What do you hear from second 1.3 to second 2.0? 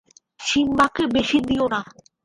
দিও না।